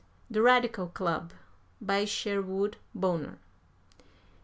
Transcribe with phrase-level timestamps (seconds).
[0.31, 1.31] THE RADICAL CLUB.
[1.79, 3.37] BY SHERWOOD BONNER.